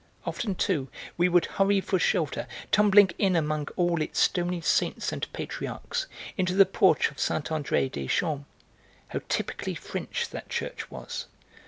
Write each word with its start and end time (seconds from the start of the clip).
Often, 0.25 0.55
too, 0.55 0.89
we 1.15 1.29
would 1.29 1.45
hurry 1.45 1.79
for 1.79 1.99
shelter, 1.99 2.47
tumbling 2.71 3.11
in 3.19 3.35
among 3.35 3.67
all 3.75 4.01
its 4.01 4.19
stony 4.19 4.59
saints 4.59 5.11
and 5.11 5.31
patriarchs, 5.31 6.07
into 6.37 6.55
the 6.55 6.65
porch 6.65 7.11
of 7.11 7.19
Saint 7.19 7.49
André 7.49 7.91
des 7.91 8.07
Champs, 8.07 8.47
How 9.09 9.21
typically 9.29 9.75
French 9.75 10.27
that 10.31 10.49
church 10.49 10.89
was! 10.89 11.27